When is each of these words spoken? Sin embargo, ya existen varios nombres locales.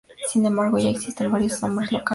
Sin 0.31 0.43
embargo, 0.47 0.79
ya 0.79 0.89
existen 0.89 1.29
varios 1.31 1.61
nombres 1.61 1.91
locales. 1.91 2.09